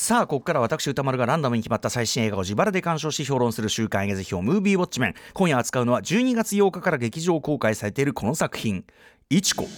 [0.00, 5.14] さあここから私歌丸がランダムに決まった最新映画を自腹で鑑賞し評論する週刊映画辞表ムービーウォッチメン。
[5.34, 8.86] 今夜扱うのは12月8日から劇場公開されているこの作品
[9.28, 9.68] 「いちこ」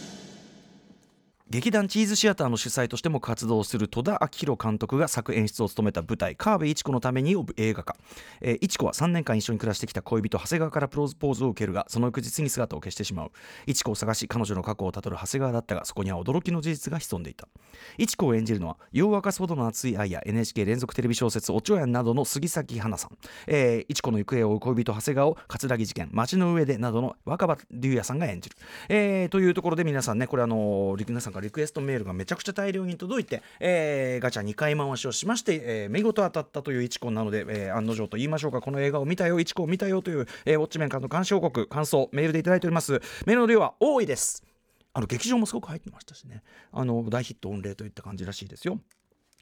[1.52, 7.94] 劇団チーズシアターの主催としても活動する戸田明宏監督が作演出を務めた舞台「川辺一子のために」を映画化、
[8.40, 13.32] えー、一子は3年間一緒に暮らしてきた恋人長谷川からプロポーズを受けるがその翌日に姿を消してしまう。
[13.66, 17.46] 一子を探し彼女の過去をたどる長谷川だったがそこには驚きの事実が潜んでいた。
[17.98, 28.56] 一子を演じるのは夜明かすほどの熱い愛や NHK 連続テレビ小説「おちょやん」などの杉咲花さん、えー、一子の行方を追う恋人長谷川を葛城事件街の上でなどの若葉龍也さんが演じる、
[28.88, 42.92] えー、というところで皆さんねこれあの皆さんからリクエストメールがめちゃくちゃ大量に届いて、えー、ガチャ2回回しをしまして、えー、見事当たったという一コンなので、えー、案の定と言いましょうかこの映画を見たよ一コを見たよという、えー、ウォッチメンからの鑑賞報告感想メールでいただいております。
[43.26, 44.42] メールの量は多いです。
[44.94, 46.42] あの劇場もすごく入ってましたしね。
[46.70, 48.78] あの大ヒット御礼といった感じらしいですよ。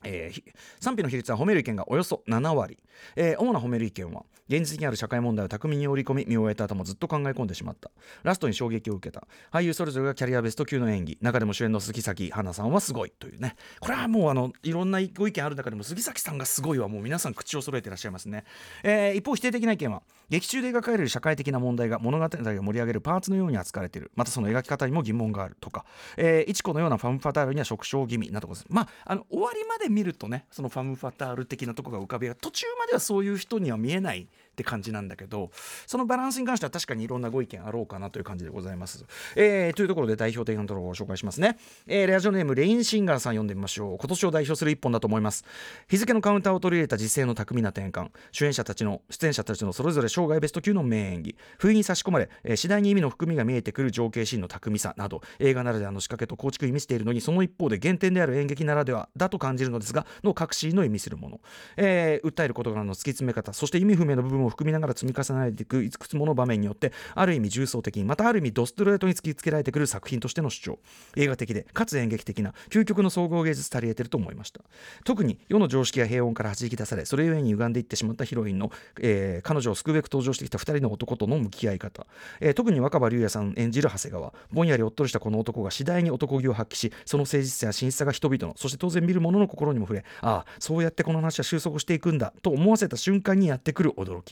[0.04, 0.42] えー、
[0.80, 2.78] 賛否の比率は褒める意見がおよそ7割、
[3.16, 7.90] えー、主な褒める意見は現実にある社会問題を巧みに織り込み見終えた後もずっと考え込んでしまった。
[8.24, 9.26] ラストに衝撃を受けた。
[9.52, 11.18] 俳優それぞれがキャリアベスト級の演技。
[11.20, 13.54] 中でも主演の杉咲花さんはすごいというね。
[13.78, 18.44] これはもうあのいろんなご意見ある中でも杉咲さんがすごいはもう皆さん口を揃えてらっしゃいますね、
[18.82, 24.10] えー、一方否定的な意見は劇中で描かれる社会的な問題が物語を盛り上げるパーツのように扱われている。
[24.16, 25.84] またその描き方にも疑問があるとか、
[26.16, 28.66] えー、一子のようなファンファタールには縮小気味なとこです。
[28.68, 34.26] まああの終わりまで見るとねそのファム・ファタール的なとこが浮かび上が途中まではそういう人には見えない
[34.60, 35.50] って感じなんだけど
[35.86, 39.04] そのバランスに関しては確かにいろんなご意見あろうかなという感じでございます。
[39.36, 41.56] えー、というところで代表的なところをご紹介しますね。
[41.86, 43.98] えー、ラジオネームレインシンガーさん読んでみましょう。
[43.98, 45.44] 今年を代表する一本だと思います。
[45.88, 61.40] 日付のカウンターを取り入れた実践の巧みな転換主演者たちの出演者たちのそれぞれ生涯ベスト級の名演技不意に差し込まれ、えー、次第に意味の含みが見えてくる情景シーンの巧みさなど映画ならではの仕掛けと構築を意味しているのにその一方で原点である演劇ならではだと感じるのですがの確信の意味するもの、
[61.76, 70.78] えー、訴える事柄の突き詰め方そして意味不明の部分を含みながら積み重ねていくいくつもの場面によってある意味重層的にまたある意味ドストレートに突きつけられてくる作品としての主張。
[71.16, 74.60] 映画的でかつ演劇的な究極の総合芸術足り得てると思いました。
[75.04, 82.06] 特に世の常識や平穏から弾き出されそれゆえに歪んでいってしまったヒロインの、えー、彼女を救うべく登場してきた2人の男との向き合い方、
[82.40, 94.29] えー、特に若葉龍也さん演じる長谷川ぼんやりおっとりしたこの男が次第に男気を発揮しその誠実さや真実さが人々のそして当然見る者の心にも触れああそうやってこの話は収束していくんだと思わせた瞬間にやってくる驚き、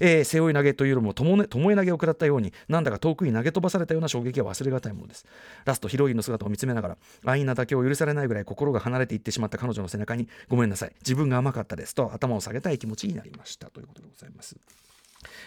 [0.00, 5.26] えー、背負い投げというよりもとも、ね、え投げを食らったようになんだか遠くに投げ飛ばされたような衝撃は忘れがたいものです。
[5.64, 14.56] ラストヒロインの姿を見つめながら安易なだけを許されないぐらい心が離れていってしまった彼女の背中にごめんなさい自分が甘かったですと頭を下げたい気持ちになりましたということでございます。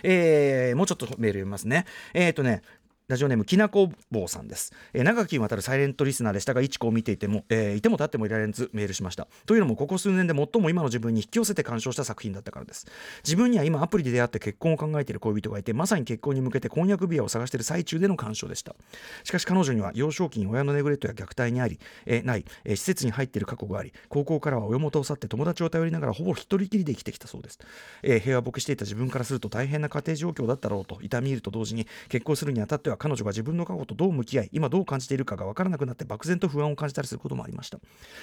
[0.03, 1.85] えー、もうちょっとメール読みますね。
[2.13, 2.61] えっ、ー、とね、
[3.09, 9.29] ラジオネームきなこ坊さんです、えー、長きにわたるサイレントリスナーでしたが一子を見ていても、えー、いても立ってもいられずメールしました。
[9.45, 12.85] というのもここ数年で最も今の自分に引き寄せて鑑賞した作品だったからです。
[13.23, 18.75] 自分には今アプリで出会って結婚を考えている恋人がいてまさに結婚に向けて婚約指輪を探している最中での鑑賞でした。
[19.23, 27.59] しかし彼女には幼少期に親のネグレットや虐待にあり、えー、ない、え、施設に入っている過去があり高校からは親元を去って友達を頼りながらほぼ一人きりで生きてきたそうです、
[28.03, 37.79] え、平和ボケしていた自分からすると大変な家庭状況だったろうと痛み入ると同時に結婚するにあたっては彼女が自分の過去とどう向き合い今どう感じているかが分からなくなって漠然と不安を感じたりすることもありました。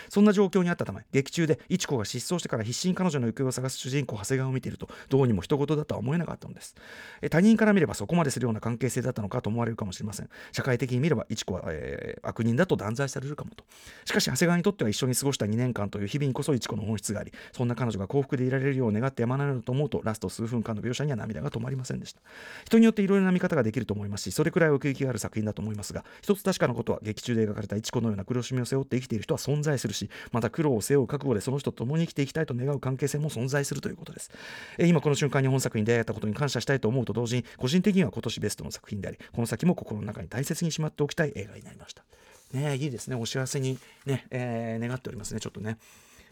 [0.08, 6.74] そんな状況にあったため劇中で一子が失踪してから必死に彼女の行方を探す主人公長谷川を見ているとどうにも人事だとは思えなかったのです。
[7.22, 10.28] え他人から見ればそこまでするような関係性だったのかと思われるかもしれません。
[10.52, 13.64] 社会的に見れば一子は、えー、悪人だと断罪されるかもと。
[14.04, 22.20] しかし長谷川にとっては一緒に過ごした2年間という日々にこそ一子の本質がありそんな彼女が幸福でいられるよう願ってやまないのと思うとラスト数分間の描写には涙が止まりませんでした。
[22.64, 34.30] 人によっていろいろな見方ができると思いますしそれくらい奥行きがある作品だと思いますが一つ確かなことは劇中で描かれた一子のような苦しみを背負って生きている人は存在するしまた苦労を背負う覚悟でその人と共に生きていきたいと願う関係性も存在するということです、
[34.78, 42.04] え今この瞬間に本作に出会えたことに感謝したいと思うと同時に個人的には今年ベストの作品でありこの先も心の中に大切にしまっておきたい映画になりました。
[42.52, 43.16] ねいいですね。
[43.16, 45.78] お幸せにね、えー、願っておりますねちょっとね。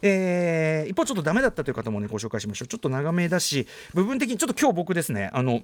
[0.04, 2.68] えー、一方ちょっとダメだったという方もねご紹介しましょう。
[2.68, 5.62] ちょっと長めだし部分的にちょっと今日僕ですねあの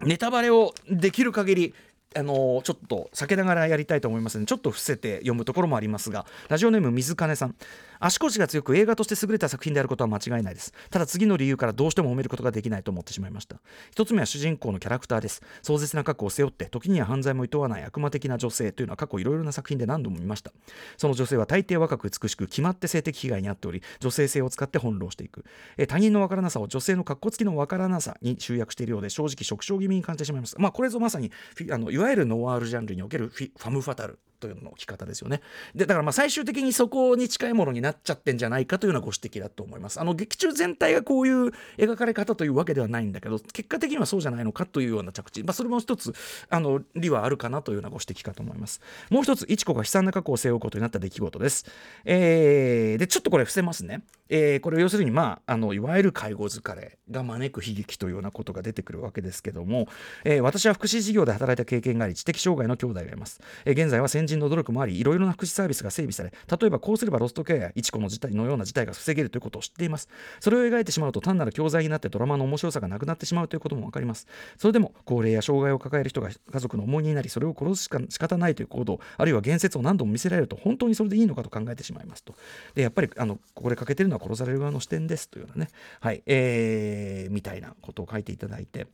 [0.00, 1.74] ネタバレをできる限り
[2.16, 7.54] あのちょっと避けながらやりたいと思いますのでちょっと伏せて読むところもありますがラジオネーム水金さん。
[8.02, 10.72] 足腰が強く映画として優れた作品であることは間違いないです。
[10.88, 13.60] ただ次の理由からどうしても褒めることができないと思ってしまいました。
[13.90, 15.42] 一つ目は主人公のキャラクターです。
[15.60, 20.50] 壮絶な過去を背負って時には犯罪も厭わない悪魔的な女性というのは過去いろいろな作品で何度も見ました。
[20.96, 25.44] その女性は大抵若く美しく決まって性的被害に遭っており女性性を使って翻弄していく。
[25.76, 30.56] え他人のわからなさを女性の格好付きのわからなさに集約しているようで正直触傷気味に感じてしまいます。
[30.58, 31.30] まあこれぞまさに
[31.70, 34.18] あのわゆるノワールジャンルにおけるファム・ファタル。
[34.40, 35.40] というのの着方ですよね。
[35.74, 40.00] でだからまあ最終的にそこに近いものになっちゃってんじゃないかというようなご指摘だと思います。
[40.00, 46.14] あの劇中全体がこういう描かれ方というわけではないんだけど結果的にはそうじゃないのかというような着地、まあ、それも一つ
[46.48, 48.80] あの理はあるかなというようなご指摘かと思います。
[49.10, 51.66] もう一ついちこが悲惨な過去を背負うことになった出来事です、
[52.04, 59.88] えー、でちょっとこれ伏せますね、えー、これ要するにまああのいわゆる介護疲れが招く悲劇というようなことが出てくるわけですけども、
[60.24, 70.08] えー、私は福祉事業で働いた経験があり知的障害の兄弟がいます、えー、現在は先人の努力もありいろいろな福祉サービスが整備され例えばこうすればロストケアやいちこの事態のような事態が防げるということを知っています。
[70.40, 74.26] それを描いてしまうと単なる教材になってドラマの面白さがなくなってしまうということも分かります。
[74.58, 82.34] それでも高齢や障害を抱える人が家族の重荷になりそれを殺すしか仕方ないという行動あるいは言説を何度も見せられると本当にそれでいいのかと考えてしまいますと。
[82.74, 85.70] でやっぱりあのここで欠けてるのは殺される側の視点ですというようなね。
[86.00, 86.22] はい。
[86.26, 88.86] えー、みたいなことを書いていただいて。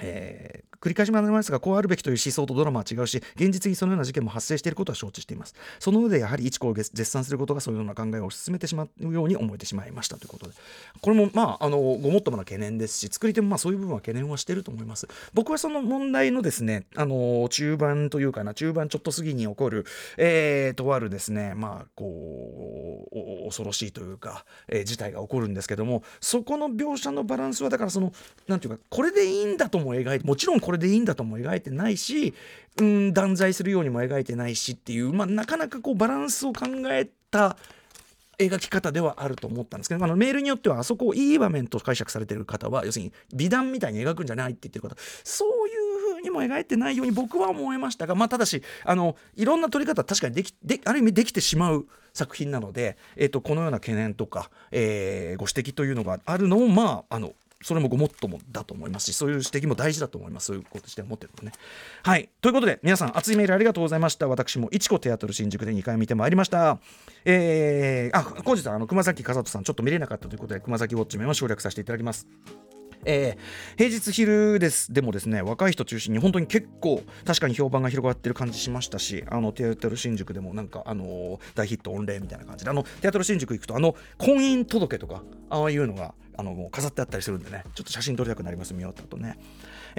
[0.00, 5.54] えー、繰り返し学びますがこうあるべきという思想とドラマは違うし現実にそのような事件も発生していることは承知しています。
[5.78, 10.52] その上でやはり一子を絶賛することがそういうような考えを進めてしまうように思えてしまいましたということで
[11.00, 15.08] これもまああのごもっともな懸念ですし作り手もまあそういう部分は懸念はしていると思います。
[15.34, 19.84] 僕はその問題のですねあの中盤というかな中盤ちょっと過ぎに起こる、
[20.16, 28.12] えー、とあるですねまあこう恐ろしいというか、えー、事態が起こるんですけどもそこの描写のバランスはだからその
[28.46, 32.34] なんていうかこれでいいんだと思も描いてもちろんこれでいいんだとも描いてないし
[32.78, 37.56] うん断罪するようにも描いてないしっていう、まあ、なかなかこうバランスを考えた
[38.38, 44.94] 描き方ではあると思ったんですけどあのメールによってはあそこをいい場面と解釈されてる方は要するに美談みたいに描くんじゃないって言ってる方
[45.24, 60.46] そういう風にも描いてないように僕は思いましたが、まあ、ただしあのいろんな撮り方確かにできである意味できてしまう作品なので、えーと、このような懸念とか、えー、ご指摘というのがあるのをまああのそれもごもっともだと思いますしそういう指摘も大事だと思います。
[60.46, 61.52] そういうことして思ってるのね。
[62.04, 62.28] はい。
[62.40, 64.28] ということで皆さん熱いメールありがとうございました。
[64.28, 66.78] 私もいちこテアトル新宿で2回見てまいりました。
[67.24, 72.28] えー、あ本日はあの熊崎和人さんちょっと見れなかったということで熊崎ウォッチメンを省略させていただきます。
[73.04, 74.92] えー、平日昼です。
[74.92, 89.38] でもですね若い人中心に本当に結構確かに評判が広がってる感じしましたしあのテアトル新宿でもなんかあのー、大ヒット御礼みたいな感じであのテアトル新宿行くとあの婚姻届とかああいうのがあのもう飾ってあったりするんでねちょっと写真撮りたくなります見終わった後ね。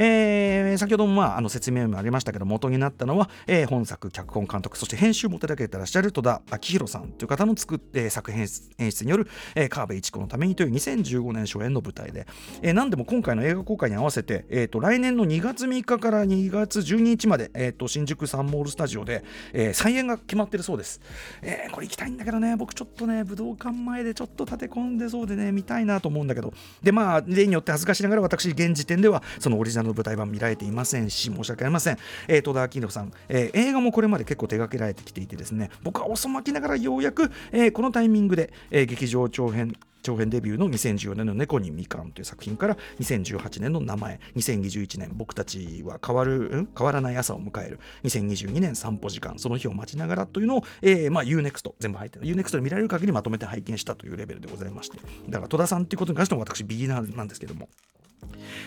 [0.02, 8.48] えー、先ほども、まあ、あの説明もありましたけど元になったのは、えー、本作脚本監督そして編集も手掛けてらっしゃる戸田明宏さんという方の作って、作品
[8.78, 12.28] 演出による、えー、川辺一子のためにという2015年初演の舞台で、
[12.62, 21.02] えー、何でも今回の映画公開に合わせて、えーと、来年の2月3日から2月12日まで、えーと、新宿サンモールスタジオで、えー、再演が決まってるそうです、
[21.42, 26.54] えー、これ行きたいんだけどね僕ちょっとね武道館前でちょっと立て込んでそうでね見たいなと思うんだけど。
[26.82, 31.98] でまあ例によって恥ずかしながら私現時点ではそのオリジナルの舞台版見られていませんし申し訳ありません、
[32.28, 52.26] えー、戸田明宏さん、えー、映画もこれまで結構手掛けられてきていてですね僕は遅まきながらようやく、えー、このタイミングで、えー、劇場長編長編デビューの2014年の猫にみかんという作品から2018年の名前2021年僕たちは変わる、変わらない朝を迎える2022年散歩時間その日を待ちながらというのを、えー、まあ UNEXT 全部入ってる。
[52.26, 54.98] UNEXT で見られる限りまとめて拝見したというレベルでございまして。
[55.28, 57.70] だから戸田さんということに関しても私ビギナーなんですけども。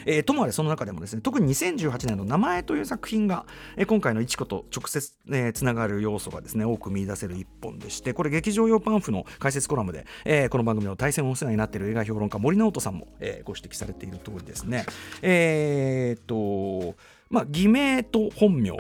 [0.06, 3.46] えー、ともあれその中でもですね特に2018年の「名前」という作品が、
[3.76, 14.84] えー、今回のいちこと直接、えー、つながる要素がですね多く見出せる一本でしてこれ劇場用パンフの解説コラムで、えー、この番組の対戦をお世話になっている映画評論家森直人さんも、えー、ご指摘されている通りですね。
[15.22, 16.96] えー、っと
[17.30, 18.72] まあ偽名と本名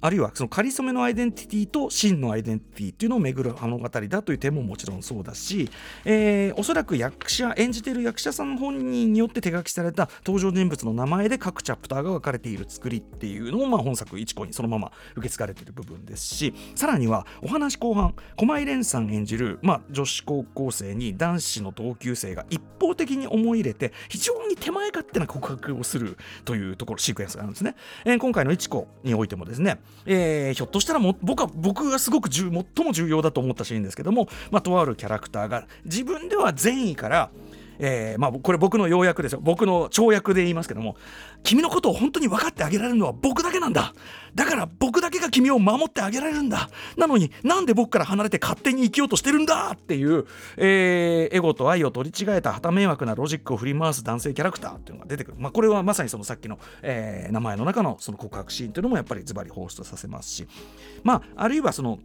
[0.00, 5.70] あるいはその仮初めのアイデンティティと真のアイデンティティっていうのを巡る物語だという点ももちろんそうだし、
[6.04, 27.74] えー、おそらく役者演じている役者さん本人によって手書きされた登場人物の名前で各チャプターが分かれている作りっていうのも、まあ、本作一個にそのまま受け継がれている部分ですしさらにはお話後半駒井蓮さん演じる、まあ、女子高校生に男子の同級生が一方的に思い入れて非常に手前勝手な告白をするというところシークエンスがあるんですね、
[28.04, 37.30] えー、今回の一子においてもですねえー、ひょっとしたらも僕は僕がすごく最も重要だと思ったシーンですけども、まあ、とあるキャラクターが自分では善意から
[37.78, 39.40] えー、まあ、これ僕の要約ですよ。
[39.42, 40.96] 僕の跳躍で言いますけども
[41.42, 43.94] 君のことを本当に分かってあげられるのは僕だけなんだ。
[44.34, 46.70] だから僕だけが君を守ってあげられるんだ。
[46.96, 49.72] なのになんで僕から離れて勝手に生きようとしてるんだ？
[49.72, 60.46] っていう、えー、エゴと愛を取り違えた旗迷惑なロジックを振り回す男性キャラクターっていうのが出てくる、まあ、これはまさにそのさっきの、えー、名前の中のその告白シーンっていうのもやっぱりズバリ放出させますし。
[61.04, 61.98] まああるいはその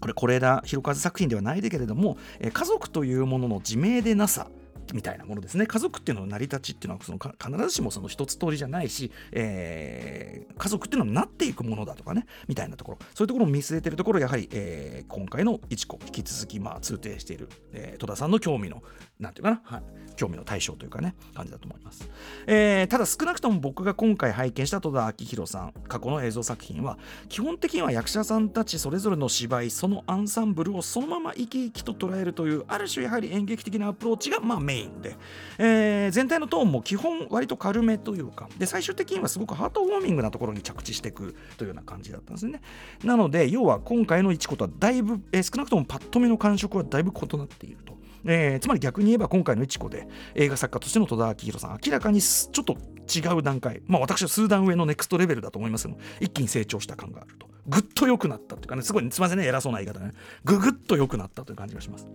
[0.00, 4.48] これ是枝裕和作品ではないでけれども、えー、家族というものの自明でなさ。
[4.92, 5.66] みたいなものですね。
[5.66, 12.26] 家族っていうのの成り立ちっていうのはその必ずしもその一つ通りじゃないし、えー、家族っていうのはなっていくものだとかね。
[12.48, 12.98] みたいなところ。
[13.14, 18.82] そういうところを見据えてるところやはり、えー、今回の一子引き続きまあ通底している、えー、戸田さんの興味の
[19.18, 19.82] なんていうかな、はい、
[20.16, 21.14] 興味の対象というかね。
[21.34, 22.08] 感じだと思います、
[22.46, 26.98] えー、ただ少なくとも僕が今回拝見した戸田明宏さん過去の映像作品は
[27.28, 35.16] 基本的には役者さんたちそれぞれの芝居そのアンサンブルをそのまま生き生きと捉えるというある種やはり演劇的なアプローチがまあメメインで、
[35.58, 38.48] えー、全体のトーンも基本割と軽めというか。
[38.58, 42.62] で最終的にはすごくハートウォーミングなところに着地していくというような感じだったんですね。
[43.04, 47.92] なので要は今回の一子とはだいぶ、えー、少なくともパッと見の感触はだいぶ異なっていると。
[48.24, 52.76] えー、つまり逆に言えば今回のいちこで映画作家としての戸田明宏さん明らかにちょっと
[53.12, 53.82] 違う段階。
[53.86, 57.52] まあ私は数段上のネクストレベルだと思いますけど一気に成長した感があると。
[57.66, 60.12] ぐっと良くなったというかねすごいすいませんね偉そうな言い方ね。
[60.44, 62.06] ぐぐっと良くなったという感じがします。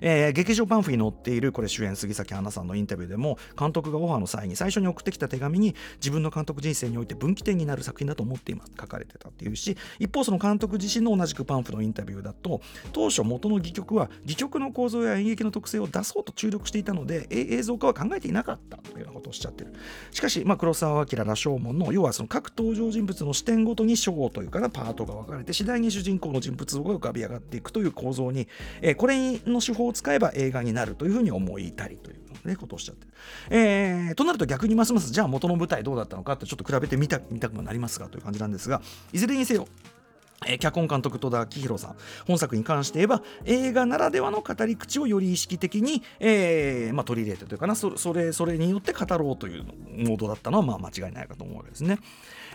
[0.00, 8.72] えー、劇場パンフに載っているこれ主演杉咲花さんのインタビューでも監督がオファーの際に最初に送ってきた手紙に自分の監督人生において分岐点になる作品だと思っています。
[8.78, 12.60] 書かれてたっていうし一方その監督自身の同じくパンフのインタビューだと
[12.92, 19.72] 当初元の戯曲は戯曲の構造や演劇の特性を出そうと注力していたので映像化は考えていなかったというようなことをおっしゃってる。
[20.10, 28.48] しかし、まあ、黒澤明羅生門の要はその各登場人物の視点ごとに章というかなパートが分かれて次第に主人公の人物像が浮かび上がっていくという構造に、
[28.82, 32.26] えー、これの手法を使えば映画になるというふうに思いたりという。
[32.44, 33.12] ね、ことをおっしゃってる、
[33.50, 38.80] えー、となると逆にますますじゃあ元の舞台どうだったのかってちょっと比べてみた見たくもなりますがという感じなんですが
[39.12, 39.66] いずれにせよ
[40.44, 51.98] え、脚本監督戸田明宏さん本作に関して言えば映画ならではの語り口をより意識的に、えーまあ、取り入れてというかなそそれそれによって語ろうというモードだったのはまあ間違いないかと思うわけですね。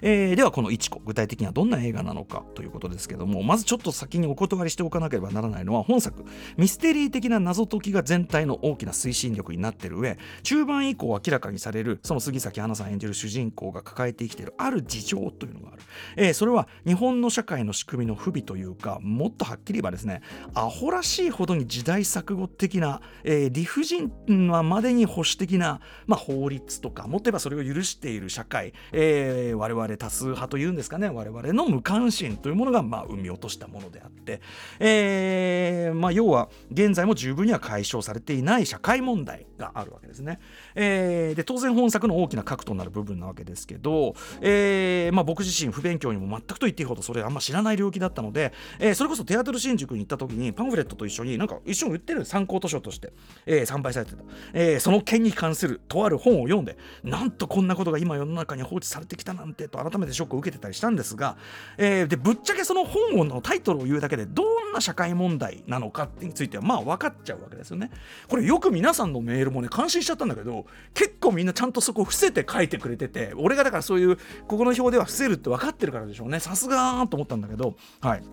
[0.01, 6.25] えー、ではこの「いちこ」具体的にはどんな映画なのかということですけどもまずちょっと先にお断りしておかなければならないのは本作。
[6.58, 15.81] ミステリー的な謎解きが全体の大きな推進力になってる上中盤以降明らかにされるその杉咲花さん演じる主人公が抱えて生きているある事情というのがある、
[16.15, 20.22] えー、それは日本の社会の仕組みの不備というかもっとはっきり言えばですね
[20.53, 24.12] アホらしいほどに時代錯誤的な、えー、理不尽
[24.50, 34.41] はまでに保守的な、まあ、法律とかもっと言えばそれを許している社会、えー、我々多数派というんですかね我々の無関心というものがまあ生み落としたものであって、
[34.79, 40.39] えーまあ、要は現在も十分には解消されていない社会問題があるわけですね。
[40.75, 53.13] えー、で当然本作の大きな核となる部分なわけですけど、えーまあ、僕自身不勉強にも全くと言っていいほどそれあんま知らない領域だったので、えー、それこそテアトル新宿に行った時にパンフレットと一緒になんか一緒に売ってる参考図書として、
[53.45, 61.38] えー、参拝されてた、えー、その件に関するとある本を読んでなんとこんなことが今世の中に放置されてきたなんてと改めてショックを受けてたりしたんですが、
[61.77, 67.91] えー、でぶっちゃけその本のタイトルを言うだけでどんな社会問題なのかについてはまあ分かっちゃうわけですよね。
[68.27, 78.23] これよく皆さんのメールもね感心しちゃったんだけど結構みんなちゃんとそこ伏せて書いてくれてて俺がだからそういうここの表では伏せるって分かってるからでしょうねさすがーと思ったんだけどはい。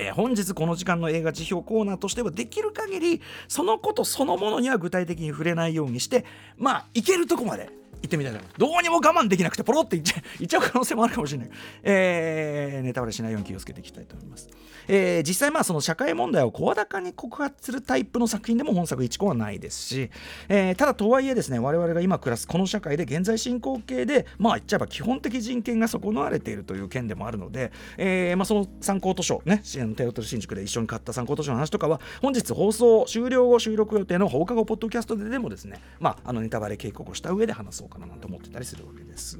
[0.00, 6.24] え、本日この時間の映画辞表コーナーとしてはできる限りそのことそのものには具体的に触れないようにして
[6.56, 7.68] まあいけるとこまで
[8.02, 8.58] 行ってみたいと思います。
[8.58, 11.50] どうにも我慢できなくてポロって言っちゃ 言っちゃう可能性もあるかもしれない。
[11.82, 14.48] えー、ネタバレしないように気をつけていきたいと思います。
[14.88, 20.10] えー、実際まあその社会問題を声高に告発するタイプの作品でも本作一個はないですし、
[20.48, 29.62] えー、ただとはいえですね我々が今暮らすこの社会で現在進行形でまあ言っちゃえば基本的人権が損なわれているという件でもあるので、えー、まあその参考図書ね
[29.96, 39.38] テオトル新宿で一緒に買った参考図書の話とかは本日放送終了後収録予定の放課後ポッドキャストででもですねまああのネタバレ警告をした上で話そうかななんて思ってたりするわけです。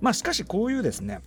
[0.00, 1.20] まあしかしこういうですね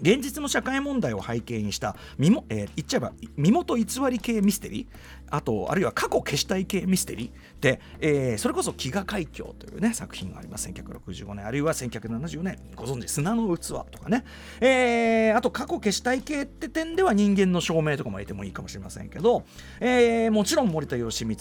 [0.00, 4.96] 現実の社会問題を背景にした身も、えー、言っちゃえば身元偽り系ミステリー
[5.30, 10.68] あとあるいは過去消したい系ミステリーで、えー、それこそ飢餓海峡というね作品があります。
[10.68, 11.46] 1965年。
[11.46, 12.58] あるいは1974年。
[12.74, 14.24] ご存知砂の器とかね、
[14.60, 19.44] えー、あと過去消したい系って点では人間の証明とかも入れてもいいかもしれませんけど、
[19.80, 21.36] えー、もちろん森田義満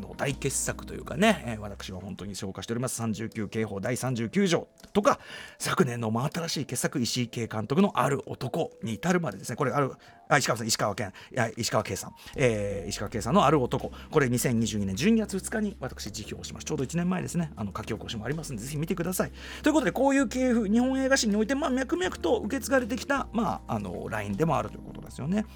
[0.00, 3.02] の大傑作というかね、えー、私は本当に紹介しております。
[3.02, 5.18] 39刑法第39条とか
[5.58, 9.56] 昨年の真新しい傑作石井慶監督のある男に至るまでですね。
[9.56, 9.92] これある
[10.28, 13.90] あ石川さん石川県いや石川圭さん、えー、石川圭さんのある男。
[14.10, 16.64] これ2022年12月2日に私辞表をします。
[16.64, 17.52] ちょうど1年前ですね。
[17.56, 19.32] あの書き起こしもありますんでぜひ見てください。
[19.62, 25.46] ということでこういう系譜日本映画史においてまあ脈々と受け継がれてきたまああのラインでもあるということですよね。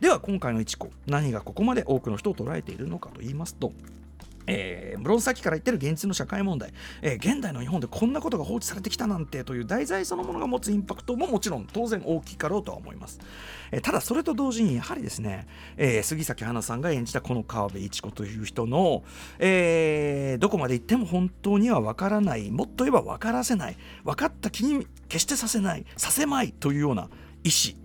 [0.00, 3.72] では今回の一個何がここまで多くの人を捉えているのかと言いますと
[4.46, 13.20] えー、無論さっきから言ってる現実の社会問題、えー、現代の日本でこんなことが放置されてきたなんてという題材そのものが持つインパクトももちろん当然大きいかろうとは思います、
[13.70, 15.46] えー、ただそれと同時にやはりですね、
[15.76, 19.04] えー、杉咲花さんが演じたこの川辺一子という人の、
[19.38, 27.08] えー、どこまで行っても本当には分からないもっと言えば分からせない分かった気に決してさせないさせまいというような
[27.44, 27.78] 意思、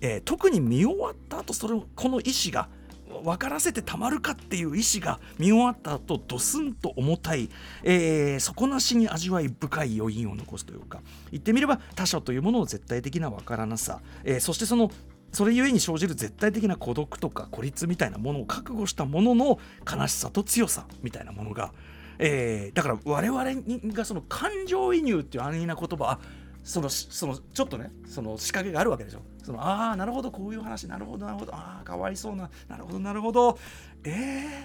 [0.00, 2.68] えー、特に見終わった後それをこの意思が
[3.20, 7.48] 分からせてたまるかっていう意思が見終わった後ドスンと重たい、
[7.82, 11.00] えー、底なしに味わい深い余韻を残すというか
[11.30, 14.90] 言ってみれば他者というものの絶対的な分からなさ、えー、そしてその
[15.32, 19.58] それゆえに生じる絶対的な孤独とか孤立みたいなものを覚悟したものの
[19.90, 21.72] 悲しさと強さみたいなものが、
[22.18, 23.44] えー、だから我々
[23.94, 26.18] がその感情移入っていう安易な言葉
[26.64, 29.20] そのそのちょっとねその仕掛けがあるわけでしょ。
[29.42, 33.58] そのああなるほどこういう話なるほどなるほどああかわいそうななるほどなるほど。
[34.04, 34.10] え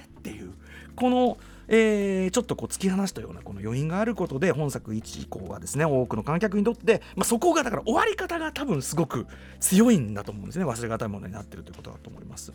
[0.06, 0.54] ーっていう
[0.96, 1.38] この、
[1.68, 9.28] えー、ちょっとこう突き放したようなこの余韻があることで本作1以降はですね多くの観客にとって、まあ、そこがだから終わり方が多分すごく
[9.60, 12.52] 強いんだと思うんですね忘れがたいものになってるということだと思います。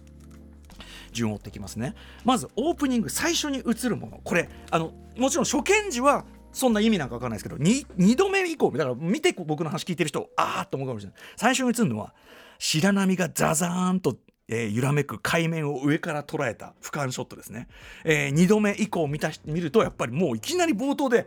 [1.12, 1.94] 順を追っていきますね。
[2.24, 4.20] まずオープニング最初に映るもの。
[4.24, 11.20] これあのもちろん初見時はそんな意味なんか分かんないですけど 2, 2度目以降だから見て僕の話聞いてる人ああと思うかもしれない。
[11.36, 12.14] 最初に映るのは
[12.58, 14.16] 白波がザザーンと、
[14.48, 17.68] えー、揺らめく海面を上から捉えた俯瞰ショットですね、
[18.04, 21.26] えー、2度目以降見た見るとやっぱりもういきなり冒頭で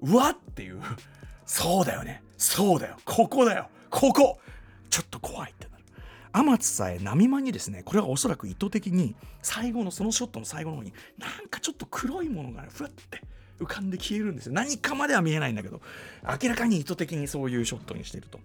[0.00, 0.80] うわっていう。
[1.46, 2.22] そうだよね。
[2.36, 2.96] そうだよ。
[3.04, 3.68] ここだよ。
[3.90, 4.38] ここ。
[4.90, 5.78] ちょっと怖いってなる。
[6.32, 13.22] 天津さえ波間にですねこれはおそらく意図的に最後のそのショットの最後の方になんかちょっと黒いものがねふわって
[13.60, 15.80] 浮かんで消えるんですよ何かまでは見えないんだけど
[16.42, 18.38] 明らかに意図的にそういうショットにしていると。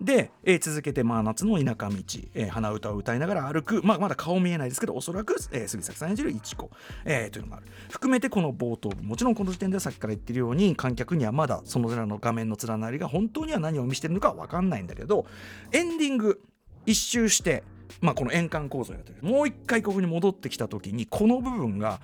[0.00, 1.96] で、えー、続けて、まあ、夏の田舎道、
[2.34, 6.70] えー、鼻歌を歌いながら歩く、まあ、まだ顔見えないですけど、おそらく、えー、杉咲さん演じる一子、
[7.04, 7.66] えー、というのがある。
[7.90, 15.26] 含めて、この冒頭部、もちろんこの時点ではさっきから言ってるように、観客にはまだそのらの画面の連なりが本当には何を見せてるのか分かんないんだけど、
[15.72, 16.40] エンディング、
[16.86, 17.62] 一周して、
[18.00, 22.00] まあ、この円環構造やってるもう一回ここに戻ってきた時にこの部分が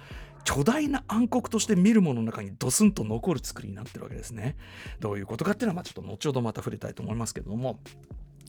[0.47, 4.57] 巨大な暗黒として見るものの中にドスンと残る作りになってるわけですね。
[5.01, 7.81] どういうことかっていうのはまあちょっと後ほどまた触れたいと思いますけども。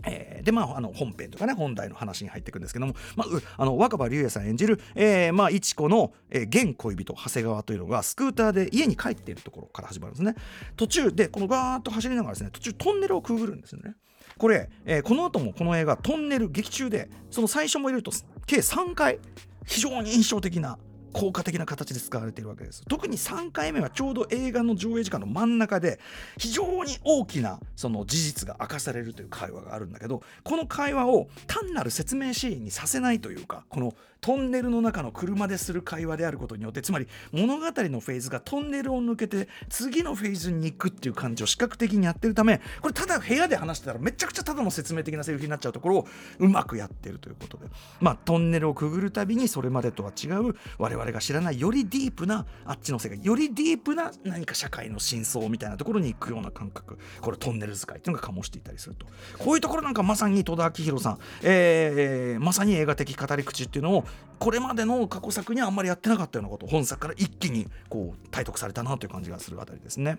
[0.05, 10.35] えー、でまあ、あの本編とかね本題の話に入っていくんですけども、まあ、あの若葉龍也さん演じる、えーまあ、一子の、えー、現恋人長谷川というのがスクーターで家に帰っているところから始まるんですね
[10.75, 13.95] 途中でこのガーッと走りながらですね途中トンネルをくぐるんですよね
[14.37, 18.11] これ、えー、この後もこの映画トンネル劇中でその最初も入れると
[18.45, 19.17] 計3回
[19.65, 20.77] 非常に印象的な
[21.13, 22.83] 効果的な形で使われているわけです。
[22.87, 25.99] 特に3回目はちょうど映画の上映時間の真ん中で
[26.37, 46.07] 非常に大きなその事実が明かされるという会話があるんだけどこの会話を単なる説明シーンにさせないというかこのトンネルの中の車でする会話であることによってつまり物語のフェーズがトンネルを抜けて次のフェーズに行くっていう感じを視覚的にやってるためこれただ部屋で話してたらめちゃくちゃただの説明的なセリフになっちゃうところを
[46.39, 47.67] うまくやってるということで。
[48.01, 59.05] まあトンネルをくぐるたびにそれまでとは違う我々々が知らないよりディープなあっちの世界よりディープな何か社会の真相みたいなところに行くような感覚これトンネル使いっていうのが醸していたりすると
[59.37, 64.05] こういうところなんかまさに戸田明宏さん、えー、まさに映画的語り口っていうのを
[64.39, 70.17] これまでの過去作にはあんまりやってなかったようなこと本作から一気にこう体得されたなという感じがするあたりですね。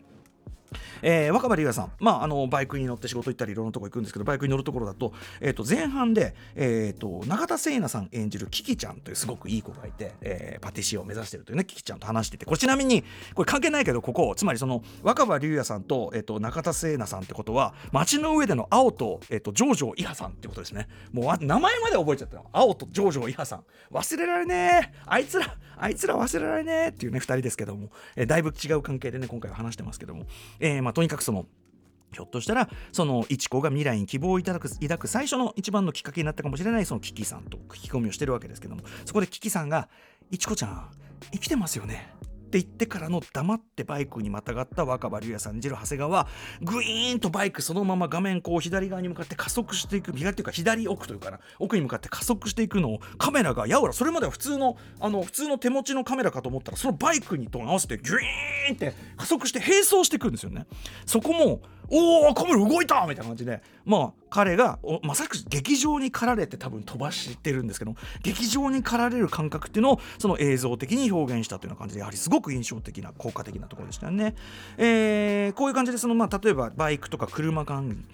[1.02, 13.04] えー、若葉龍也さん、まあ、あのバイクに乗って仕事行ったりいろんなとこ行くんですけどバイクに乗るところだと,、えー、と前半で、えー、と永田聖奈さん演じるキキちゃんというすごくいい子がいて、えー、パティシエを目指してるというねキキちゃんと話しててこれちなみに
[13.34, 20.88] これ関係ないけどここつまりその若葉龍也さんと,、えー、と中田聖奈さんってことは街の上での青と,、えー、と上条伊波さんってことですね。
[21.12, 22.46] もう名前まで覚えちゃったよ。
[22.52, 23.64] 青と上条伊波さん。
[23.92, 24.94] 忘れられねえ。
[25.06, 30.26] あいつらあいつら忘れられねえっていうね2人ですけども、えー、だいぶ違う関係でね今回は話してますけども、
[30.60, 31.46] えーまあ、とにかくその
[32.12, 39.88] ひょっとしたらその一子が未来に希望を抱く抱く最初の一番のきっかけになったかもしれないそのキキさんと聞き込みをしてるわけですけどもそこでキキさんが
[40.30, 40.90] 「いちこちゃん
[41.32, 42.08] 生きてますよね」
[42.48, 46.26] って言ってからの黙ってバイクにまたがった若葉龍也さん演じる長谷川
[46.62, 60.66] グイーンとバイクそのまま画面こう左側に向かって加速していく左というか左奥というかな奥に向かって加速していくのをカメラがやおらそれまでは普通のあの普通の手持ちのカメラかと思ったらそのバイクにと合わせてギュイーンって加速して並走していくんですよね。
[61.04, 74.34] そこもおおカメラ動いたみたいな感じでまあ彼がまさしく劇場に駆られて多分飛ばしてるんですけど劇場に駆られる感覚っていうのをその映像的に表現したというような感じでやはりすごく印象的な効果的なところでしたよね。
[74.76, 78.04] えー、こういう感じでその、まあ、例えばバイクとか車関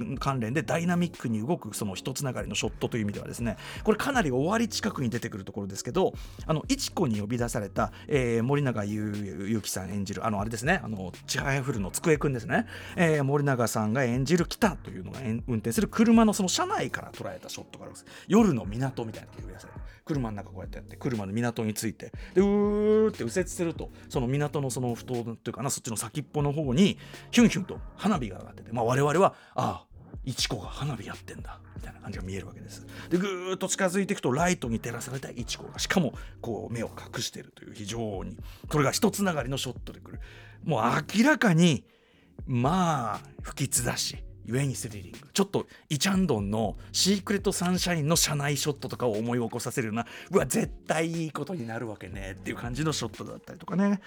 [0.40, 6.14] 連でダイナミックに動くその一つながりのショットという意味ではですねこれかなり終わり近くに出てくるところですけど
[6.46, 18.06] あのいちこに呼び出された、えー、森永ゆきさん演じるあのあれですねあのちはやふるの机くんですね、えー、森永さんが演じる北というのが運転する車のその車内から捉えたショットがあるんです。
[18.28, 19.72] 夜の港みたいな呼び出され
[20.04, 22.12] 車の中こうやってやって車の港について。
[22.34, 26.98] でうーって右折するとその港のその不当というかなそっちの先っぽの方に
[27.30, 38.36] ヒュンヒュンと花火が上がってて、まあ、我々はああいちこが花火やってんだみたいな感じが見えるわけですでぐーっと近づいていくとライトに照らされたいちこがしかもこう目を隠しているという非常に
[38.68, 40.20] これが一つながりのショットでくる
[40.64, 40.82] もう
[41.18, 41.84] 明らかに
[42.46, 44.16] まあ不吉だし。
[44.46, 45.18] ゆえにスリリング。
[45.32, 52.36] ちょっとイチャンドンのシークレットサンシャインの車内ショットとかを思い起こさせるようなうわ絶対いいことになるわけね。
[52.38, 54.00] っていう感じのショットだったりとかね。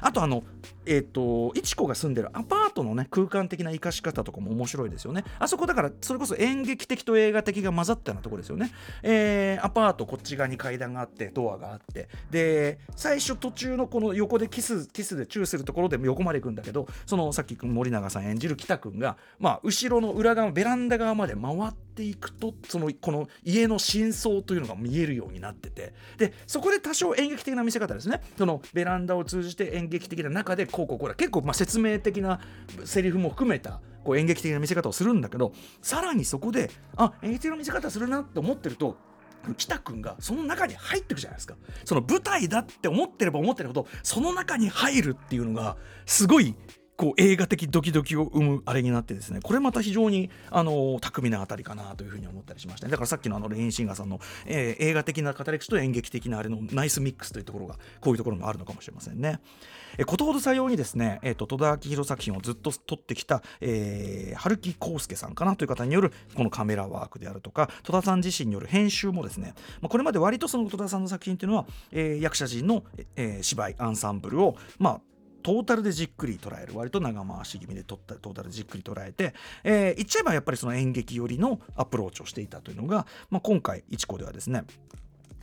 [0.00, 0.42] あとあの
[0.86, 5.24] えっ、ー、といちこが住んでるアパートのね空間的な生かし方とかも面白いですよね。
[5.38, 12.08] あそこだからそれこそ演劇的と映画的が混ざったようなとこですよね、えー、アパートこっち側に階段があってドアがあって。
[12.30, 25.94] で最初途中のこの横でキスキスでチューするところで横まで行くんだけどそのさっき森永さん演じる北君がまあ後ろの裏側ベランダ側まで回っていくとそのこの家の真相というのが見えるようになってて。
[26.18, 28.20] でそこで多少演劇的な見せ方ですね。
[28.36, 32.40] そのベランダを通じて演劇的な中でこうこうこれ結構ま説明的な
[32.84, 38.96] セリフも含めたこう演劇的な見せ方をするんだけどさらにそこであ演劇的な見せ方するなって思ってると
[39.56, 41.54] 北君がその中に入ってくじゃないですか。
[41.84, 46.54] その舞台だって思ってれば思ってるほどその中に入るっていうのがすごい
[46.96, 59.40] こう映画的ドキドキを生むあれになってですねこれまた非常にあの巧みなあたりかなというふうに思ったりしましたねだからさっきのあのレインシンガーさんの、えー、映画的な語り口と演劇的なあれのナイスミックスというところがこういうところもあるのかもしれませんね。
[59.98, 72.84] えー、ことほどさようにですね、えーと、戸田明宏作品をずっと撮ってきた、えー、春木康介さんかなという方によるこのカメラワークであるとか戸田さん自身による編集もですね、まあ、これまで割とその戸田さんの作品っていうのは、えー、役者陣の、
[73.16, 75.00] えー、芝居アンサンブルをまあ
[75.44, 76.72] トータルでじっくり捉える。
[76.74, 84.64] 割と長回し気味で撮ったトータルでじっくり捉えて、えー、言っちゃえばやっぱりその演劇寄りのアプローチをしていたというのが、まあ、今回一子ではですね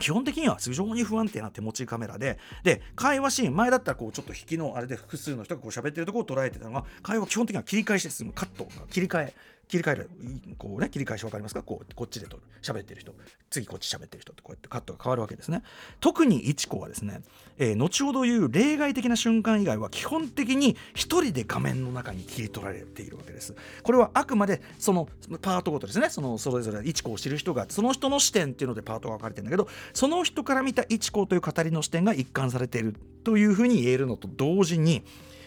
[0.00, 9.34] 基本的には非常に不安定な手持ちカメラでで会話シーン前だったらこうちょっと引きのあれで複数の人がこう喋ってるところを捉えてたのが会話基本的には切り返しで進むカット切り替え。
[9.68, 10.10] 切り替える
[10.58, 11.62] こうね切り返し分かりますか？
[11.62, 13.14] こうこっちで撮る喋ってる人。
[13.48, 15.62] 次こっち喋ってる人ってこうやってカットが変わるわけですね。
[16.00, 17.22] 特にいちこはですね、
[17.58, 23.54] えー、後ほど言う例外的な瞬間以外は基本的に一人で画面の中に切り取られているわけです。
[23.82, 25.08] これはあくまでその
[25.40, 26.10] パートごとですね。
[26.10, 32.94] そのそれぞれいちこを知る人がその人の視点っていうのでパートが分かれてるんだけどその人から見たいちこという語りの視点が一貫されている
[33.24, 35.02] というふうに言えるのと同時に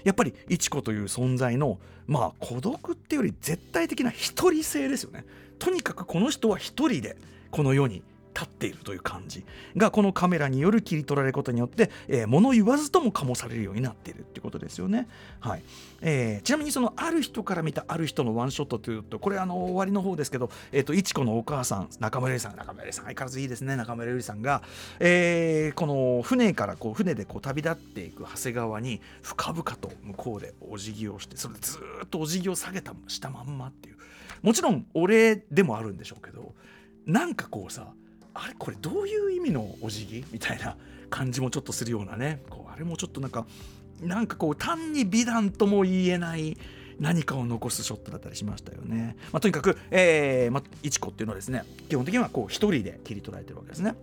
[0.06, 5.26] やっぱり一子という存在のまあ孤独っていうより絶対的な一人性ですよね。
[5.60, 7.18] とにかくこの人は一人で
[7.52, 8.04] この世に
[8.36, 9.46] 立っているという感じ
[9.78, 15.08] がこのカメラによる切り取られることによって、えー、物言わずとも醸されるようになっているっていうことですよね。
[15.40, 15.64] はい
[16.02, 24.62] えー、ちなみにそのある人から見たある人のワンショットというとこれあの終わりの方ですけど、えーと、いちこのお母さん中村ゆりさん中村ゆりさん相変わらずいいですね中村ゆりさんが、
[25.00, 33.96] えー、この船からこう船でこう旅立っていく長谷川に深々と向こうでお辞儀をしてそれでずっとお辞儀を下げたしたまんまっていう
[34.42, 36.54] もちろんお礼でもあるんでしょうけど
[37.06, 37.88] なんかこうさ
[38.36, 40.26] あれこれどういう意味のお辞儀？
[40.32, 40.76] みたいな
[41.10, 43.46] 感じもちょっとするようなねこうあれもちょっとなんか
[44.02, 46.58] なんかこう単に美談とも言えない
[47.00, 49.16] 何かを残すショットだったりしましたよね。
[49.32, 53.96] まあ、とにかく、えーまあ、いちこっていうのはですね基本的にはこう一人で切り取られてるわけですね。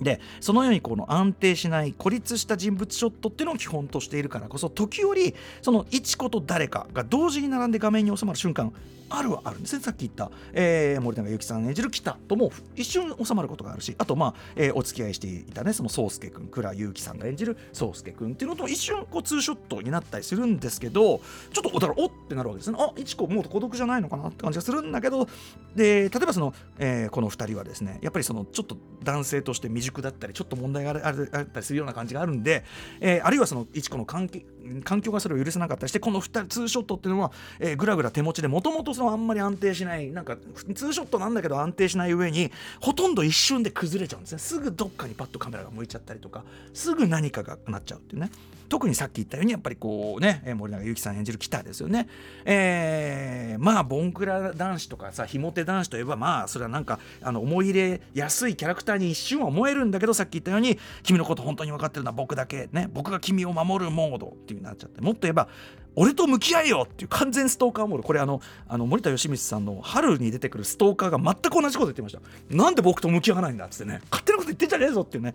[0.00, 8.72] でそのようにこの安定しない孤立した人物ショットっていうのを基本としているからこそ時折その一子と誰かが同時に並んで画面に収まる瞬間
[9.08, 9.82] あるはあるんですね。
[9.82, 21.20] さっき言った、えー、森永由紀さん演じる北とも一瞬収まることがあるしあとまあ、えー、お付き合いしていたねその宗介君倉祐希さんが演じる宗介君っていうのと一瞬こうツーショットになったりするんですけど
[21.52, 22.78] ちょっとおだらおってなるわけですね。
[22.80, 25.28] あ一子もう孤独じゃないのかなって感じがするんだけど
[25.74, 32.64] で例えばその、えー、この2人はですねやっぱりそのちょっと男性として未熟だったりちょっと問題があったりするような感じがあるんで、
[33.00, 34.44] えー、あるいはその一子の関係
[34.84, 40.36] 環境がそれを許せなかったりしてこの2人ツーショットっていうのは、えー、ぐらぐら手持ちでもともとあんまり安定しないなんか
[40.74, 42.50] ツーショットなんだけど安定しない上に
[42.80, 44.38] ほとんど一瞬で崩れちゃうんですね。
[44.38, 48.30] すぐどっかにパッとカメラが向いちゃったりとかすぐ何かがなっちゃうっていうね。
[48.68, 52.08] 特にさっき言ったようにやっぱりこうね森永由紀さん演じる北ですよね、
[52.44, 65.48] えー、まあボンクラ男子とかさひも手男子といえばまあそれはなんかあの思い入れやすいキャラクターに一瞬は思えるんだけどさっき言ったように君のこと本当に分かってるのは僕だけね僕が君を守るモードっていうなっちゃってもっと言えば
[65.96, 68.02] 俺と向き合えよっていう完全ストーカーモード。
[68.02, 72.20] これあのあの森田義満さんの春に出てくるストーカーが全く同じこと言ってました。
[72.50, 75.34] なんで僕と向き合わないんだっつってね勝手なこと言ってんじゃねえぞっていうね。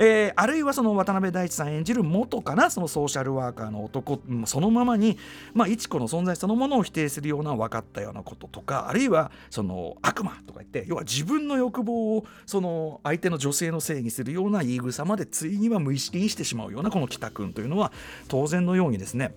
[0.00, 5.18] えー、あるいはその渡辺大地さん演じる元かなそのソーシャルワーカーの男そのままに、
[5.54, 17.92] まあ、一子の存在そのものを否定するような分かったようなこととかあるいはその悪魔とか言って要は自分の欲望をその相手の女性のせいにするような言い草までついには無意識にしてしまうようなこの北君というのは
[18.28, 19.34] 当然のようにですね。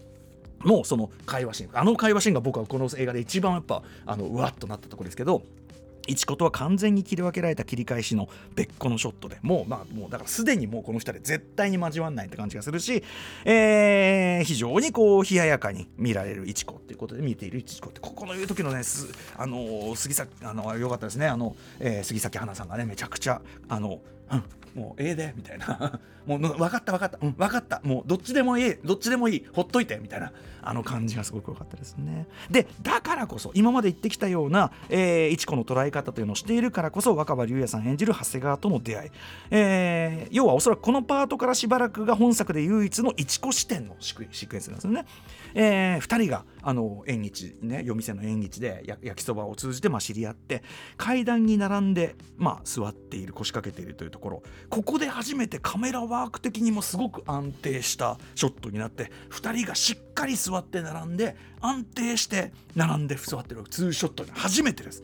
[0.64, 5.42] もうその会話シーンあの会話シーンが僕はこの映画で一番やっぱあのうわっとなったところですけど
[6.08, 13.04] 一子とは完全に切り分けられた切り返しの別個のショットでもうまあもうだからすでにもうこの2人絶対に交わんないって感じがするし、
[13.46, 18.82] えー、非常にこう冷ややかに見られる一子っていうことで見ている一子ってここのいう時のね
[19.38, 21.28] あの杉崎あのよかったですね。
[21.28, 24.82] あの、えー、杉咲花さんがねめちゃくちゃあの、うん。
[24.82, 26.00] もうええでみたいな。
[26.26, 27.18] もう分かった分かった。
[27.22, 27.32] うん。
[27.34, 27.82] 分かった。
[27.84, 29.46] もうどっちでもいいどっちでもいい。
[29.54, 30.32] ほっといてみたいな。
[30.64, 32.28] あの感じがすごく良かったですね。
[32.50, 39.10] でだからこそ今まで言ってきたような、えー、一子の捉え方というのをしているからこそ若葉龍也さん演じる長谷川との出会い、
[39.50, 45.06] えー、要はおそらくこのパートからしばらくが本作で唯一の一子視点のシクエンスなんですよね、
[45.56, 50.64] えー、2人があの縁日ね夜店の縁日で焼きそばを通じてまあ知り合って
[50.98, 65.04] 階段に並んでまあ座っている腰掛けているというところここで初めてカメラワーク的にもすごく安定したショットになって2人がしっかり座って並んで安定して並んで座ってるツーショットに初めてです。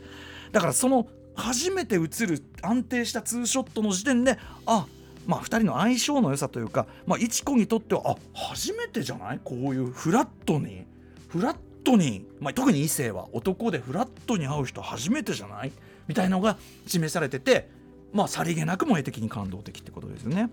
[0.52, 4.86] だからその初めて映る安定したツーショットの時点であ
[5.26, 9.40] まあ、2人の相性の良さというか、まあ、一子にとってはあ初めてじゃない？
[9.44, 10.86] こういうフラットに
[11.28, 15.72] フラットに、まあ、特に異性は男でフラットに会う人初めてじゃない？
[16.06, 17.68] みたいのが示されてて
[18.12, 20.50] まあさりげなくも絵的に感動的ってことですよね。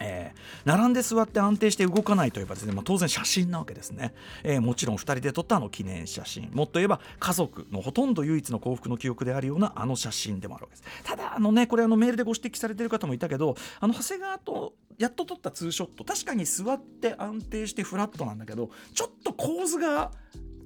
[0.00, 20.10] えー、並んで座って安定して動かないといえばですね、まあ、当然写真なわけですね、えー、もちろん2人で撮ったあの記念写真もっと言えば家族のほとんど唯一の幸福の記憶であるようなあの写真でもあるわけですただあのねこれあのメールでご指摘されてる方もいたけどあの長谷川とやっと撮ったツーショット確かに座って安定してフラットなんだけどちょっと構図が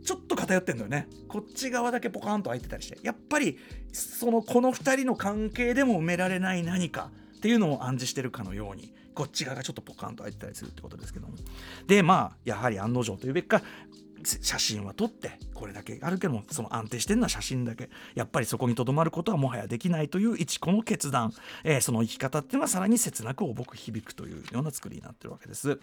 [0.08, 1.06] ちょっと偏ってんのよね。
[1.28, 2.98] こっち側だけポカーンと開いてたりして。
[3.02, 3.58] やっぱり
[3.92, 11.34] そのこの2人の関係でも埋められない何かっていうのを暗示してるかのようにこっち側がちょっとポカーンと開いてたりするってことですけども。
[11.86, 13.60] でまあやはり案の定というべきか
[14.24, 17.90] 写真は撮ってこれだけあるけどもその安定してるのは写真だけ。
[18.14, 25.78] やっぱりそこにとどまることはもはやできないという一個の決断、えー、その生き方っていうのはさらに切なく重く響くというような作りになってるわけです。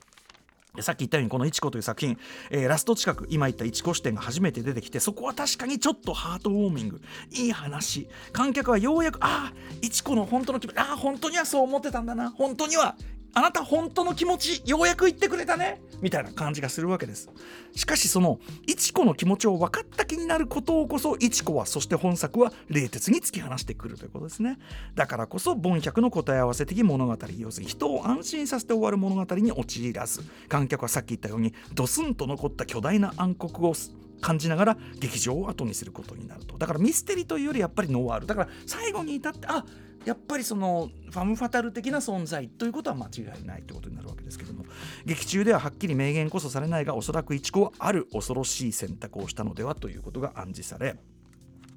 [0.82, 2.18] さっき言ったようにこの「いちこ」という作品、
[2.50, 8.08] えー、ラスト近く今言ったいちこ視点が初めて出てきてそこは確かにちょっとハートウォーミングいい話。
[8.32, 12.32] 観客はようやくああいちこの本当の気分ああ本当にはそう思ってたんだな。
[12.32, 12.96] 本当には
[13.36, 15.82] あなた本当の気持ちようやく言ってくれたね。
[16.02, 17.30] みたいな感じがするわけです。
[17.76, 24.58] しかしそのいちこの気持ちを分かった気になることをこそいちこはそして本作は冷徹に突き放してくるということですね。
[24.96, 33.76] だからこそ凡百の答え合わせ的物語要するに人を安心させて終わる物語に陥らず観客はさっき言ったようにドスンと残った巨大な暗黒を
[34.22, 36.58] 感じながら劇場を後にすることになると。
[36.58, 38.28] だからミステリーというよりやっぱりノワール。
[38.28, 39.66] だから最後に至ってあ
[40.06, 44.66] やっぱりそのファム・ファタル的な存在ということは間違いないということになるわけですけども
[45.06, 50.96] 劇中でははっきり明言こそされないがおそらく一子はある恐ろしい選択をしたのではということが暗示され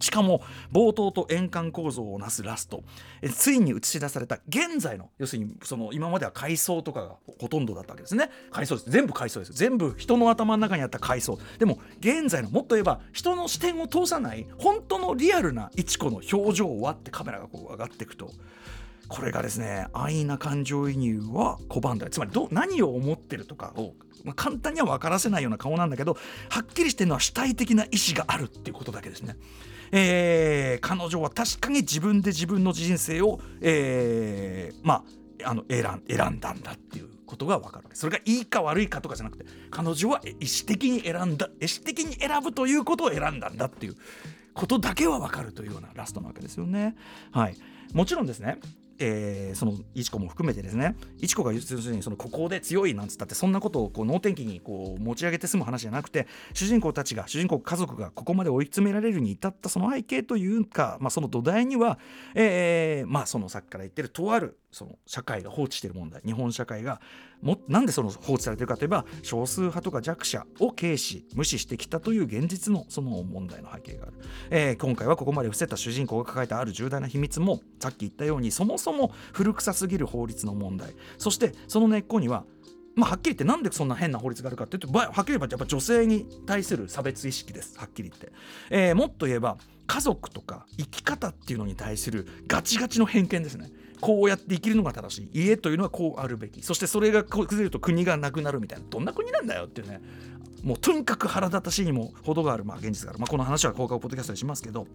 [0.01, 2.83] しかも冒頭と円環構造をなすラスト。
[3.23, 8.31] えついに映し出された現在の要するにその今までは階層とかがほとんどだったわけですね。
[8.51, 8.91] 階層です。
[8.91, 9.53] 全部階層です。
[9.53, 11.39] 全部人の頭の中にあった階層。
[11.59, 18.31] でも現在のもっと言えば人の視点を通さない本当のリアルな一子の表情を割ってカメラがこう上がっていくと。
[19.09, 22.09] これがですね安易な感情移入は拒んだ。
[22.11, 23.95] つまりど何を思ってるとかを、
[24.37, 26.17] 簡単には分からせないような顔なんだけど
[26.51, 29.37] はっきりしてるのは主体的な意思があるっていうことだけですね。
[29.93, 35.83] えー、彼女は確かに自分で自分の人生を、えー、まああの選
[36.31, 43.97] んだんだっていうことが分かるそれがいいか悪いかとかじゃなくて彼女は意思的に選んだ意思的に選ぶということを選んだんだっていう
[44.55, 46.97] ことだけは分かるというようなラストなわけですよね。
[47.31, 47.57] はい、
[47.93, 48.59] もちろんですね
[48.99, 50.97] えー、そのいちこも含めてですね。
[51.19, 61.99] いちこが要するにそのここで強いなんつったってそんなことをこう能天気にこう持ち上げて済む話じゃなくて主人公たちが主人公家族がここまで追い詰められるに至ったその背景というか、まあ、その土台には、
[62.35, 67.01] えー、まあそのさっきから言ってるとあるその社会が放置している問題日本社会が
[67.43, 74.13] もなんでその放置されてるかといえば少数派とか弱者を軽視無視してきたという現実のその問題の背景がある、
[74.51, 80.95] えー、今回はここまで伏せた主人公が抱えたある重大な秘密もさっき言ったようにそもそも古臭すぎる法律の問題。
[81.17, 82.45] そしてその根っこには
[82.99, 87.79] まあ、はっきり言ってなんでそんな変な法律があるかっていうとはっきり言えばやっぱ女性に対する差別意識です。
[87.79, 88.33] はっきり言って、
[88.71, 93.71] えー、もっと言えば家族とか生き方っていうのに対するガチガチの偏見ですね。
[94.01, 95.45] こうやって生きるのが正しい。
[95.45, 96.63] 家というのはこうあるべき。
[96.63, 98.85] そしてそれが崩れると国がなくなるみたいな。
[98.89, 100.01] どんな国なんだよっていうね。
[100.63, 104.87] もうとにかく腹立たしいにも程がある、まあ、現実がある、まあ、この話は放課後ポッドキャストでしますけど。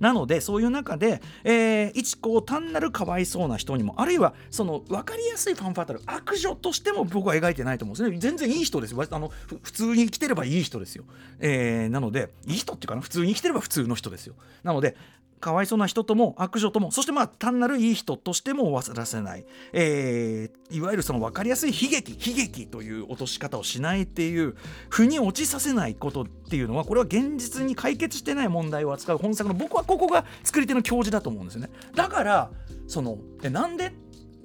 [0.00, 8.18] なのでそういう中で、えー、一個単なるかわいそうな人にもあるいはその分かりやすいファンファータル悪女としても僕は描いてないと思うんですね。
[8.18, 9.30] 全然いい人ですあの
[9.62, 11.04] 普通に生きてればいい人ですよ、
[11.38, 13.00] えー、なのでいい人っていうかな。
[13.02, 14.34] 普通に生きてれば普通の人ですよ。
[14.62, 14.96] なので
[15.40, 24.56] かわいそうな人とも悪女ともそしてまあ単なるいい人としても忘らせない、えー、いわゆるその分かりやすい悲劇悲劇という落とし方をしないっていう
[24.88, 31.70] 腑に落ちさせないことっていうのはこれは現実に解決してない問題を扱う本作の僕はここが作り手の教授だと思うんですよね。
[31.94, 32.50] だから
[32.86, 33.92] そのえなんで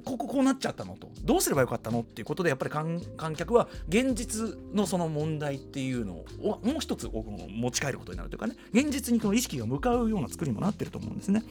[0.04, 11.44] こここうなっちゃったのとどうすればよかったのっていうことでやっぱり観客は現実のその問題っていうのをもう一つ持ち帰ることになるというかね現実にこの意識が向かうような作りにもなってると思うんですね。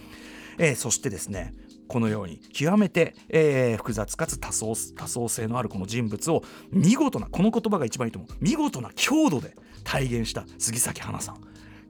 [0.58, 1.54] えー、そしてですね
[1.86, 11.36] このように極めて、えー、複雑かつ多層多層性のあるこの人物を見事なこの言葉が一番いいと思う見事な強度で体現した杉咲花さん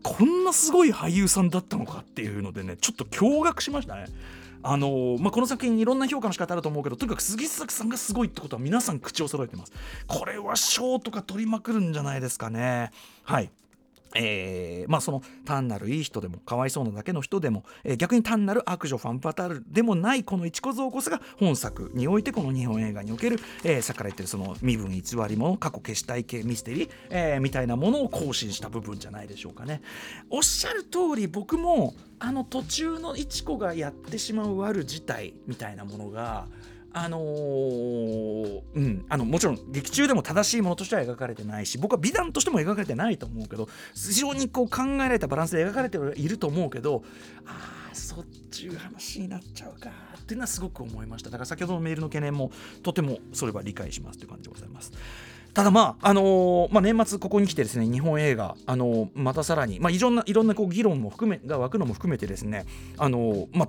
[0.02, 4.06] こんなすごい俳優さんだったのかっていうのでねちょっと驚愕しましたね。
[4.62, 9.72] あのー、まあ、この作品いろんな評価の仕方あると思うけどとにかく杉崎さんがすごいってことは皆さん口を揃えてます。
[10.06, 12.90] これは賞とか取りまくるんじゃないですかね。
[13.22, 13.50] はい。
[14.14, 29.82] えー、まあその単なるいい人でもかわいそうなだけの人でも、えー、逆に単なる悪女ファンパタールでもないこの一小僧こそが本作においてこの日本映画における、えー、さっから言ってるその身分偽り者過去消したい系ミステリー、えー、みたいなものを更新した部分じゃないでしょうかね。
[30.30, 36.46] おっしゃる通り僕もあの途中の一子がやってしまう悪自体みたいなものが
[36.92, 47.02] あのー、うん、あのもちろん劇中でも正しいものとしては描かれてないし僕は美談としても描かれてないと思うけど非常にこう考えられたバランスで描かれていると思うけど
[47.46, 52.50] ああそっちいう話になっちゃうかっていうのはすごく思いましただから先ほどのメールの懸念も
[52.82, 54.92] とてもそれは理解しますという感じでございます。
[55.54, 62.64] ただまああのー、まあ、年末ここに来てですね日本映画、あのー、またさらに、まあ、いろんないろんなこう議論も含めが湧くのも含めてですね、
[62.96, 63.68] あのー、まあ、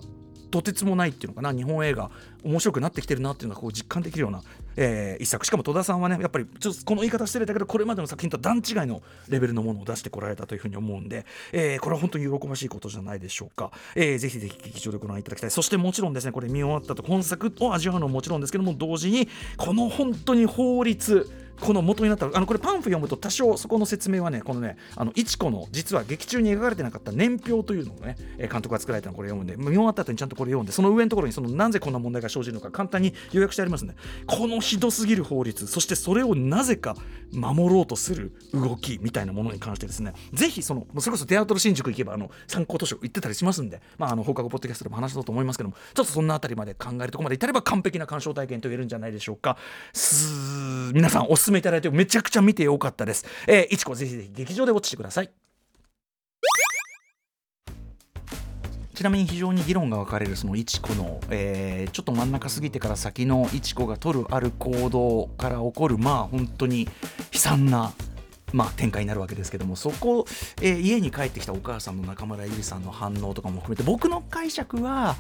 [0.49, 2.09] とてつもないっていうのかな日本映画
[2.43, 4.41] 面白くなってきてるなっていうのがこう実感できるような、
[4.77, 5.45] えー、一作。
[5.45, 15.51] しかも戸田さんはねやっぱりちょっとこの言い方してるだけどこれまでの作品と段違いのレベルのものを出してこられたというふうに思うんで、えー、これは本当に喜ばしいことじゃないでしょうか、えー、ぜひぜひ劇場でご覧いただきたい。
[15.51, 21.29] そしてもちろんですねこれ見終わったと本作を味わうのももちろんですけども同時にこの本当に法律
[21.59, 33.95] この元になったあのこれパンフ読むと多少そこの説明はねこのねあの一子の実は劇中に描かれてなかった年表というのをね監督が作られたのこれ読むんで見終わった後にちゃんとこれ読んでその上のところにそのなぜこんな問題が生じるのか簡単に要約してありますね。
[34.25, 36.95] このひどすぎる法律そしてそれをなぜか
[37.31, 40.13] 守ろうとする動きみたいなものに関してですね。
[40.33, 49.57] ぜひそのそれこそテアトル新宿行けばあの参考図書行ってたりしますんでまああの放課後ポッドキャストでも話そうと思いますけどもちょっとそんなあたりまで考えるところまで至れば完璧な鑑賞体験と言えるんじゃないでしょうか。
[49.93, 53.25] す皆さんおす勧めいただいてめちゃくちゃ見てよかったです。
[53.47, 55.31] えー、いちこぜひぜひ劇場でウォッチしてください。
[58.93, 66.83] ちなみに非常に議論が分かれるそのいちこの、えー、ちょっと真ん中過ぎてから先のいちこが取るある行動から起こるまあ本当に
[67.31, 67.93] 悲惨な
[68.51, 70.25] まあ、展開になるわけですけどもそこ、
[70.59, 75.15] えー、家に帰ってきたお母さんの中村ゆりさんの反応とかも含めて僕の解釈は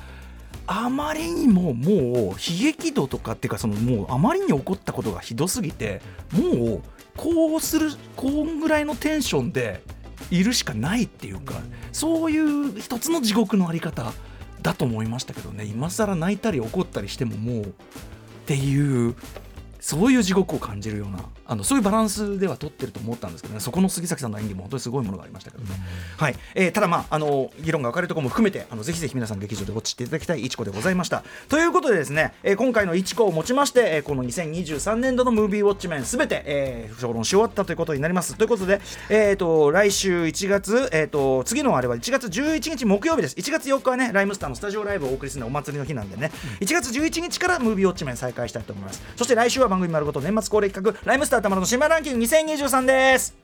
[0.67, 6.81] あまりにももう悲劇度とかっていうかそのもうあまりに起こったことがひどすぎてもう
[7.17, 9.81] こうするこんぐらいのテンションで
[10.29, 11.55] いるしかないっていうか
[11.91, 14.13] そういう一つの地獄のあり方
[14.61, 15.65] だと思いましたけどね。
[15.65, 17.71] 今更泣いたり怒ったりしてももうっ
[18.45, 19.15] ていう
[19.79, 23.59] そういう地獄を感じるようなあのそういうバランスでは取ってると思ったんですけどね。
[23.59, 25.71] そこの杉崎さんの演技も本当にすごいものがありましたけどね、
[26.15, 26.35] はい。
[26.53, 31.23] えー、ただまああの議論が分かれるところも含めてあのぜひぜひ皆さん劇場でウォッチしていただきたいいちこでございました。
[31.47, 38.35] ということでですね、えー、今回のいちこをもちまして、えー、この2023年度のムービーウォッチメンすべて、えー、評論し終わったということになります。
[38.35, 43.35] ということで、えーと、来週1月、えーと、次のあれは1月11日木曜日です。
[43.35, 49.01] 1月4日はねライムスターのスタジオライブをお送りするのお祭りの日なんでね、1月11日からムービーウォッチメン再開したいと思います。
[49.15, 53.35] そして来週は番組丸ごと年末恒例企画ライムスターたまらの島ランキング2023です。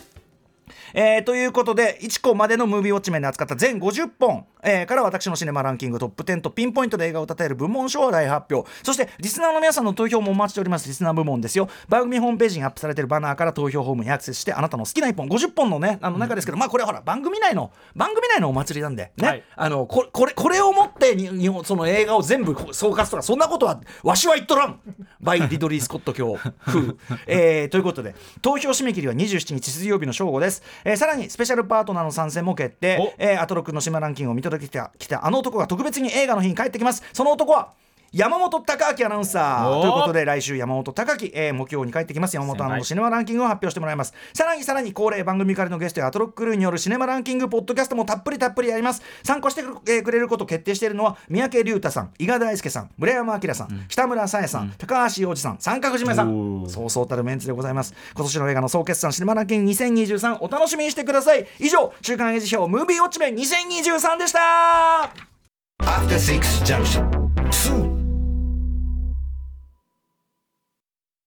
[0.94, 8.70] えー、ということで1個までのムービーウォッチメンで扱った全50本、えー、から私のシネマランキングトップ10とピンポイントで映画をたたえる部門賞を大発表。
[8.84, 10.88] そしてリスナーの皆さんの投票もお待ちしております。
[10.88, 11.70] リスナー部門ですよ。
[11.88, 24.80] 番組ホームページにアップされているバナーから投票フォームにアクセスしてあなたの好きな1本50本のねあの中ですけど、うん、まあこれほら番組内の番組内のお祭りなんでね、はい、あのここれこれをもって日本その映画を全部総括とかそんなことはわしは言っとらん。
[25.26, 26.96] バイリドリー・スコット教風、
[27.26, 37.04] えー、ということで投票締め切りは27日水曜日の正午です、えー、さらにスペシャルパートナーの参戦も決定、えー、アトロクの島ランキングを見届けてきたあの男が特別に映画の日に帰ってきます。
[37.14, 37.74] その男は
[38.16, 39.82] 山本隆明アナウンサー。
[39.82, 42.36] ということで来週山本隆明、えー、木曜に帰ってきます。
[42.38, 44.14] 山本アナのシネマランキングを発表してもらいます。
[44.34, 49.02] さらにさらに恒例番組からのゲストやアトロックルーによるシネマランキングポッドキャストもたっぷりたっぷりやります。
[49.22, 49.64] 参加して
[50.02, 56.66] くれること決定しているのは三宅龍太さん伊賀大輔さん村山明さん、うん、北村沙耶さん、うん、高橋洋二さん三角締めさん。
[56.70, 57.94] そうそうたるメンツでございます。
[58.16, 61.46] 今年の映画の総決算シネマランキング2023お楽しみにしてください。
[61.60, 65.12] 以上週刊映画表ムービーウォッチメン2023でした。
[65.82, 67.10] After Six Junction
[67.52, 67.95] 2